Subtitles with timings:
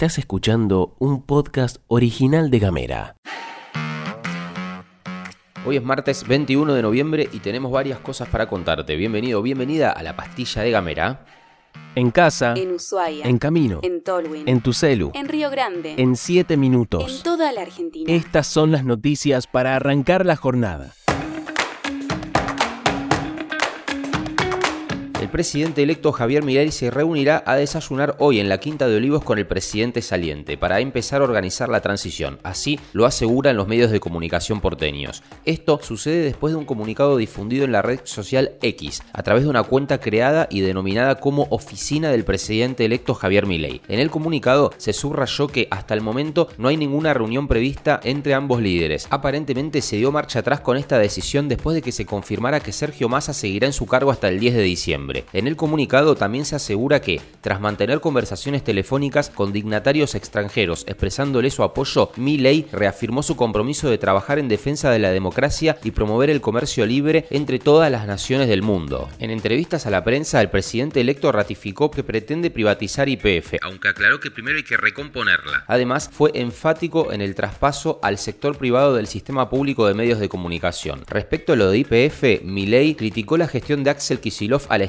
[0.00, 3.16] Estás escuchando un podcast original de Gamera.
[5.66, 8.96] Hoy es martes 21 de noviembre y tenemos varias cosas para contarte.
[8.96, 11.26] Bienvenido, bienvenida a la pastilla de Gamera.
[11.94, 13.26] En casa, En Ushuaia.
[13.26, 14.48] en camino, En Tolwyn.
[14.48, 15.96] en tu celu, En Río Grande.
[15.98, 17.22] en 7 En minutos.
[17.22, 18.10] toda la Argentina.
[18.10, 20.94] Estas son las noticias para arrancar la jornada.
[25.30, 29.38] Presidente electo Javier Milei se reunirá a desayunar hoy en la Quinta de Olivos con
[29.38, 32.38] el presidente saliente para empezar a organizar la transición.
[32.42, 35.22] Así lo aseguran los medios de comunicación porteños.
[35.44, 39.50] Esto sucede después de un comunicado difundido en la red social X a través de
[39.50, 43.80] una cuenta creada y denominada como Oficina del presidente electo Javier Milei.
[43.88, 48.34] En el comunicado se subrayó que hasta el momento no hay ninguna reunión prevista entre
[48.34, 49.06] ambos líderes.
[49.10, 53.08] Aparentemente se dio marcha atrás con esta decisión después de que se confirmara que Sergio
[53.08, 55.19] Massa seguirá en su cargo hasta el 10 de diciembre.
[55.32, 61.50] En el comunicado también se asegura que, tras mantener conversaciones telefónicas con dignatarios extranjeros expresándole
[61.50, 66.30] su apoyo, Milei reafirmó su compromiso de trabajar en defensa de la democracia y promover
[66.30, 69.08] el comercio libre entre todas las naciones del mundo.
[69.18, 74.20] En entrevistas a la prensa, el presidente electo ratificó que pretende privatizar YPF, aunque aclaró
[74.20, 75.64] que primero hay que recomponerla.
[75.66, 80.28] Además, fue enfático en el traspaso al sector privado del sistema público de medios de
[80.28, 81.02] comunicación.
[81.08, 84.82] Respecto a lo de YPF, Milei criticó la gestión de Axel Kisilov al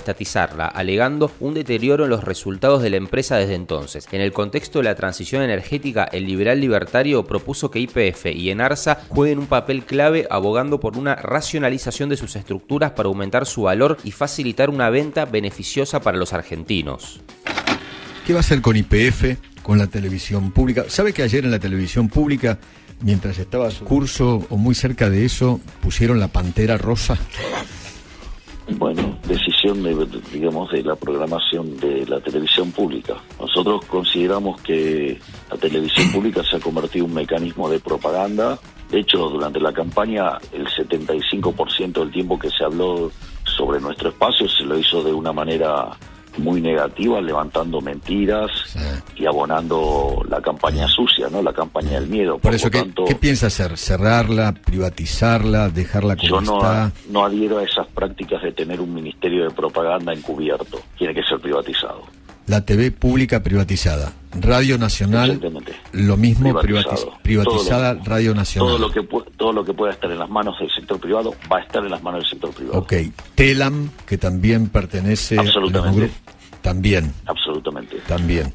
[0.68, 4.08] alegando un deterioro en los resultados de la empresa desde entonces.
[4.12, 9.00] En el contexto de la transición energética, el liberal libertario propuso que YPF y Enarsa
[9.10, 13.98] jueguen un papel clave abogando por una racionalización de sus estructuras para aumentar su valor
[14.04, 17.22] y facilitar una venta beneficiosa para los argentinos.
[18.26, 20.86] ¿Qué va a hacer con IPF, con la televisión pública?
[20.88, 22.60] ¿Sabe que ayer en la televisión pública,
[23.02, 27.18] mientras estaba su curso o muy cerca de eso, pusieron la pantera rosa?
[28.78, 33.16] Bueno, decisión de, digamos, de la programación de la televisión pública.
[33.40, 35.20] Nosotros consideramos que
[35.50, 38.60] la televisión pública se ha convertido en un mecanismo de propaganda.
[38.90, 43.12] De hecho, durante la campaña, el 75% del tiempo que se habló
[43.46, 45.92] sobre nuestro espacio se lo hizo de una manera
[46.38, 48.80] muy negativa, levantando mentiras Sí.
[49.18, 51.42] y abonando la campaña sucia, ¿no?
[51.42, 52.38] La campaña del miedo.
[52.40, 53.78] Por eso, ¿qué, tanto, qué piensa hacer?
[53.78, 56.92] ¿Cerrarla, privatizarla, dejarla como Yo no, está?
[57.10, 60.80] no adhiero a esas prácticas de tener un ministerio de propaganda encubierto.
[60.98, 62.04] Tiene que ser privatizado.
[62.52, 64.12] La TV pública privatizada.
[64.38, 65.40] Radio Nacional,
[65.94, 67.14] lo mismo, Privatizado.
[67.14, 68.68] privatiz- privatizada lo- Radio Nacional.
[68.76, 69.08] Todo lo, que
[69.38, 71.92] todo lo que pueda estar en las manos del sector privado va a estar en
[71.92, 72.80] las manos del sector privado.
[72.80, 72.94] Ok,
[73.36, 76.00] Telam, que también pertenece Absolutamente.
[76.02, 76.14] grupo.
[76.62, 77.98] También, Absolutamente.
[78.06, 78.54] también.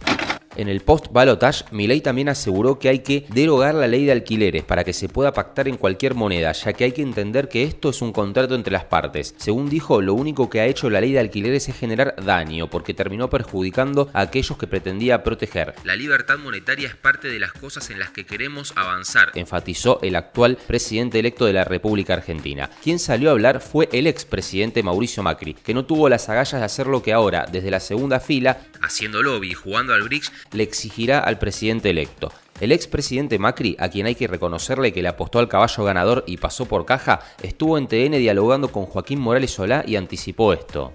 [0.56, 4.84] En el post-balotage, Milei también aseguró que hay que derogar la ley de alquileres para
[4.84, 8.00] que se pueda pactar en cualquier moneda, ya que hay que entender que esto es
[8.00, 9.34] un contrato entre las partes.
[9.36, 12.94] Según dijo, lo único que ha hecho la ley de alquileres es generar daño, porque
[12.94, 15.74] terminó perjudicando a aquellos que pretendía proteger.
[15.84, 20.16] La libertad monetaria es parte de las cosas en las que queremos avanzar, enfatizó el
[20.16, 22.70] actual presidente electo de la República Argentina.
[22.82, 26.64] Quien salió a hablar fue el expresidente Mauricio Macri, que no tuvo las agallas de
[26.64, 30.62] hacer lo que ahora, desde la segunda fila, haciendo lobby y jugando al bridge, le
[30.62, 32.32] exigirá al presidente electo.
[32.60, 36.38] El expresidente Macri, a quien hay que reconocerle que le apostó al caballo ganador y
[36.38, 40.92] pasó por caja, estuvo en TN dialogando con Joaquín Morales Solá y anticipó esto.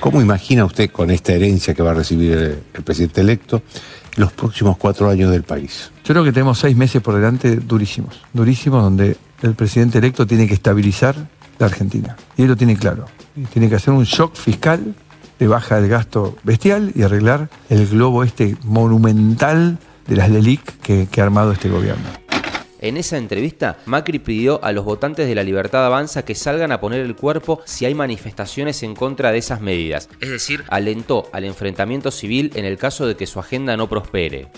[0.00, 3.62] ¿Cómo imagina usted con esta herencia que va a recibir el, el presidente electo
[4.16, 5.92] los próximos cuatro años del país?
[6.04, 10.48] Yo creo que tenemos seis meses por delante durísimos, durísimos donde el presidente electo tiene
[10.48, 11.14] que estabilizar
[11.58, 12.16] la Argentina.
[12.36, 13.06] Y él lo tiene claro.
[13.36, 14.94] Y tiene que hacer un shock fiscal
[15.42, 21.08] de baja del gasto bestial y arreglar el globo este monumental de las LELIC que,
[21.10, 22.04] que ha armado este gobierno.
[22.80, 26.80] En esa entrevista, Macri pidió a los votantes de la Libertad Avanza que salgan a
[26.80, 30.08] poner el cuerpo si hay manifestaciones en contra de esas medidas.
[30.20, 34.48] Es decir, alentó al enfrentamiento civil en el caso de que su agenda no prospere.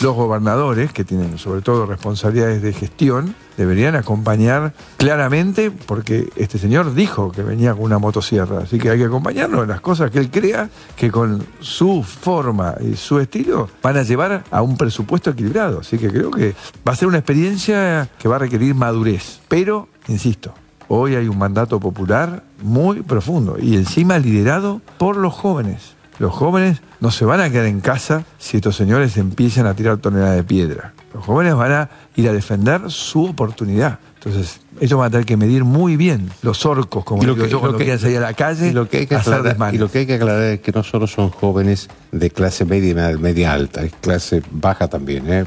[0.00, 6.94] Los gobernadores, que tienen sobre todo responsabilidades de gestión, deberían acompañar claramente, porque este señor
[6.94, 10.18] dijo que venía con una motosierra, así que hay que acompañarlo en las cosas que
[10.18, 15.30] él crea que con su forma y su estilo van a llevar a un presupuesto
[15.30, 15.80] equilibrado.
[15.80, 16.54] Así que creo que
[16.86, 19.40] va a ser una experiencia que va a requerir madurez.
[19.48, 20.52] Pero, insisto,
[20.88, 25.95] hoy hay un mandato popular muy profundo y encima liderado por los jóvenes.
[26.18, 29.98] Los jóvenes no se van a quedar en casa si estos señores empiezan a tirar
[29.98, 30.94] toneladas de piedra.
[31.12, 33.98] Los jóvenes van a ir a defender su oportunidad.
[34.14, 37.60] Entonces, Ellos van a tener que medir muy bien los orcos, como digo que- yo,
[37.60, 39.78] cuando que- quieran salir a la calle Y lo que hay que hacer aclarar, y
[39.78, 43.16] lo que hay que aclarar es que no solo son jóvenes de clase media y
[43.18, 45.30] media- alta, es clase baja también.
[45.32, 45.44] ¿eh?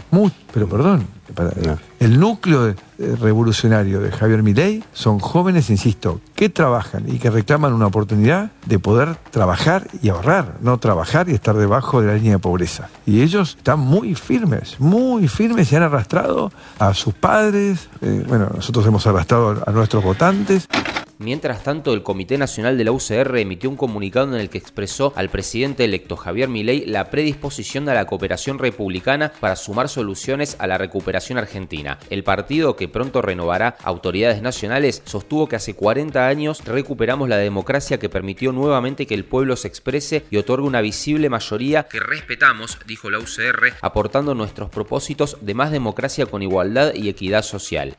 [0.53, 1.05] Pero perdón,
[1.35, 1.77] para- No.
[1.99, 7.71] el núcleo eh, revolucionario de Javier Milei son jóvenes, insisto, que trabajan y que reclaman
[7.73, 12.33] una oportunidad de poder trabajar y ahorrar, no trabajar y estar debajo de la línea
[12.33, 12.89] de pobreza.
[13.05, 18.49] Y ellos están muy firmes, muy firmes y han arrastrado a sus padres, eh, bueno,
[18.53, 20.67] nosotros hemos arrastrado a nuestros votantes.
[21.21, 25.11] Mientras tanto, el Comité Nacional de la UCR emitió un comunicado en el que expresó
[25.17, 30.67] al presidente electo Javier Milei la predisposición a la cooperación republicana para sumar soluciones a
[30.67, 31.99] la recuperación argentina.
[32.09, 37.99] El partido, que pronto renovará autoridades nacionales, sostuvo que hace 40 años recuperamos la democracia
[37.99, 42.79] que permitió nuevamente que el pueblo se exprese y otorgue una visible mayoría que respetamos,
[42.87, 47.97] dijo la UCR, aportando nuestros propósitos de más democracia con igualdad y equidad social.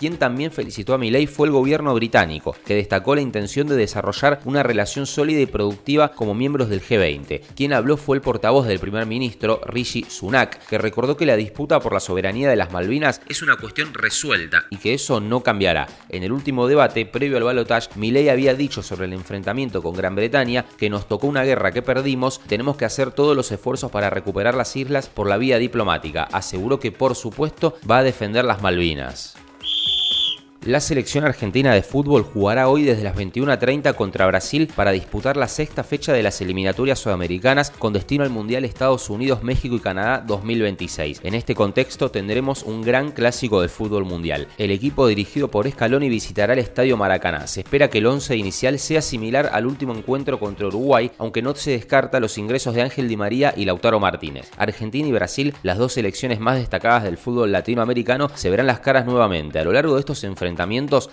[0.00, 4.40] Quien también felicitó a Milei fue el gobierno británico, que destacó la intención de desarrollar
[4.46, 7.42] una relación sólida y productiva como miembros del G20.
[7.54, 11.80] Quien habló fue el portavoz del primer ministro, Rishi Sunak, que recordó que la disputa
[11.80, 15.86] por la soberanía de las Malvinas es una cuestión resuelta y que eso no cambiará.
[16.08, 20.14] En el último debate, previo al balotaje, Milei había dicho sobre el enfrentamiento con Gran
[20.14, 24.08] Bretaña que nos tocó una guerra que perdimos, tenemos que hacer todos los esfuerzos para
[24.08, 26.22] recuperar las islas por la vía diplomática.
[26.22, 29.36] Aseguró que por supuesto va a defender las Malvinas.
[30.66, 35.48] La selección argentina de fútbol jugará hoy desde las 21.30 contra Brasil para disputar la
[35.48, 40.22] sexta fecha de las eliminatorias sudamericanas con destino al Mundial Estados Unidos, México y Canadá
[40.26, 41.22] 2026.
[41.24, 44.48] En este contexto tendremos un gran clásico del fútbol mundial.
[44.58, 47.46] El equipo dirigido por Scaloni visitará el Estadio Maracaná.
[47.46, 51.54] Se espera que el 11 inicial sea similar al último encuentro contra Uruguay, aunque no
[51.54, 54.50] se descarta los ingresos de Ángel Di María y Lautaro Martínez.
[54.58, 59.06] Argentina y Brasil, las dos selecciones más destacadas del fútbol latinoamericano, se verán las caras
[59.06, 59.58] nuevamente.
[59.58, 60.49] A lo largo de estos enfrentamientos,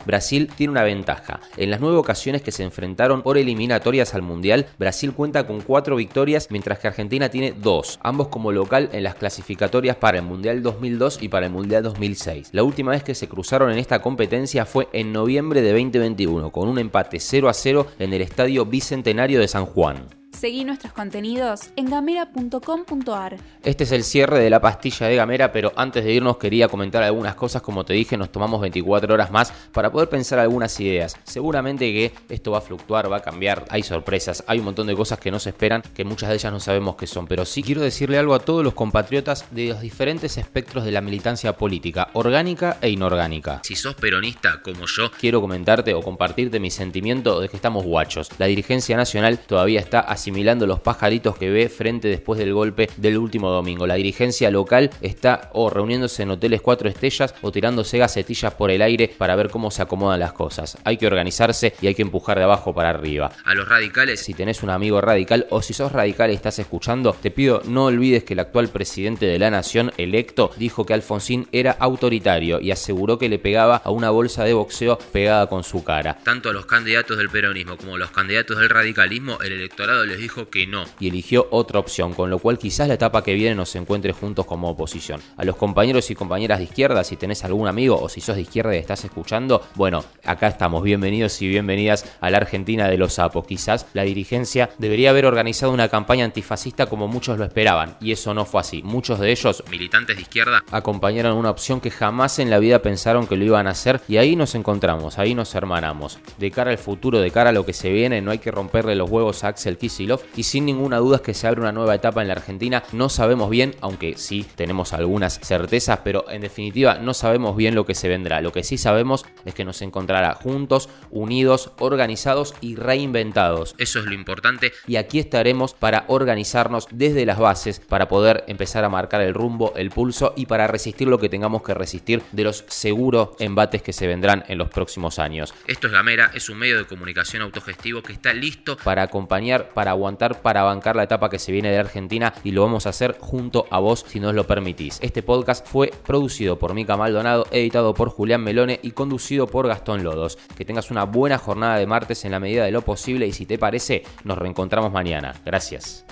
[0.06, 1.39] Brasil tiene una ventaja.
[1.57, 5.95] En las nueve ocasiones que se enfrentaron por eliminatorias al Mundial, Brasil cuenta con cuatro
[5.95, 10.62] victorias, mientras que Argentina tiene dos, ambos como local en las clasificatorias para el Mundial
[10.62, 12.50] 2002 y para el Mundial 2006.
[12.51, 16.69] La última vez que se cruzaron en esta competencia fue en noviembre de 2021, con
[16.69, 20.07] un empate 0 a 0 en el Estadio Bicentenario de San Juan.
[20.38, 23.38] Seguí nuestros contenidos en gamera.com.ar.
[23.63, 27.01] Este es el cierre de la pastilla de Gamera, pero antes de irnos quería comentar
[27.01, 27.63] algunas cosas.
[27.63, 31.18] Como te dije, nos tomamos 24 horas más para poder pensar algunas ideas.
[31.24, 34.95] Seguramente que esto va a fluctuar, va a cambiar, hay sorpresas, hay un montón de
[34.95, 37.25] cosas que no se esperan, que muchas de ellas no sabemos qué son.
[37.25, 41.01] Pero sí quiero decirle algo a todos los compatriotas de los diferentes espectros de la
[41.01, 43.62] militancia política, orgánica e inorgánica.
[43.63, 48.30] Si sos peronista como yo, quiero comentarte o compartirte mi sentimiento de que estamos guachos.
[48.38, 53.18] La dirigencia nacional todavía está asimilando los pajaritos que ve frente después del golpe del
[53.18, 53.88] último domingo.
[53.88, 58.81] La dirigencia local está o reuniéndose en hoteles cuatro estrellas o tirándose gacetillas por el
[58.81, 60.77] aire para ver cómo se acomodan las cosas.
[60.83, 63.31] Hay que organizarse y hay que empujar de abajo para arriba.
[63.45, 67.13] A los radicales, si tenés un amigo radical o si sos radical y estás escuchando,
[67.13, 71.47] te pido no olvides que el actual presidente de la nación electo dijo que Alfonsín
[71.53, 75.85] era autoritario y aseguró que le pegaba a una bolsa de boxeo pegada con su
[75.85, 76.18] cara.
[76.25, 80.17] Tanto a los candidatos del peronismo como a los candidatos del radicalismo, el electorado les
[80.18, 83.56] dijo que no y eligió otra opción, con lo cual quizás la etapa que viene
[83.56, 85.22] nos encuentre juntos como oposición.
[85.38, 88.42] A los compañeros y compañeras de izquierda, si tenés algún amigo o si sos de
[88.42, 93.14] izquierda y estás escuchando, bueno, acá estamos, bienvenidos y bienvenidas a la Argentina de los
[93.14, 93.46] sapos.
[93.46, 98.34] Quizás la dirigencia debería haber organizado una campaña antifascista como muchos lo esperaban, y eso
[98.34, 98.81] no fue así.
[98.84, 103.28] Muchos de ellos, militantes de izquierda, acompañaron una opción que jamás en la vida pensaron
[103.28, 106.19] que lo iban a hacer, y ahí nos encontramos, ahí nos hermanamos.
[106.38, 108.95] De cara al futuro, de cara a lo que se viene, no hay que romperle
[108.95, 111.95] los huevos a Axel Kicillof, y sin ninguna duda es que se abre una nueva
[111.95, 112.83] etapa en la Argentina.
[112.92, 117.85] No sabemos bien, aunque sí tenemos algunas certezas, pero en definitiva no sabemos bien lo
[117.85, 118.42] que se vendrá.
[118.42, 123.76] Lo que sí sabemos es que nos encontrará juntos, unidos, organizados y reinventados.
[123.78, 128.83] Eso es lo importante y aquí estaremos para organizarnos desde las bases para poder empezar
[128.83, 132.44] a marcar el rumbo, el pulso y para resistir lo que tengamos que resistir de
[132.44, 135.54] los seguros embates que se vendrán en los próximos años.
[135.68, 139.94] Esto es Gamera, es un medio de comunicación autogestivo que está listo para acompañar, para
[139.97, 143.18] aguantar, para bancar la etapa que se viene de Argentina y lo vamos a hacer
[143.19, 144.99] junto a vos si nos lo permitís.
[145.01, 150.04] Este podcast fue producido por Mica Maldonado, editado por Julián Melone y conducido por Gastón
[150.04, 150.37] Lodos.
[150.56, 153.45] Que tengas una buena jornada de martes en la medida de lo posible y si
[153.45, 155.33] te parece, nos reencontramos mañana.
[155.45, 156.06] Gracias.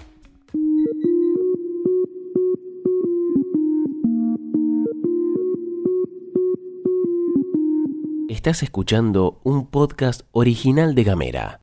[8.30, 11.62] Estás escuchando un podcast original de Gamera.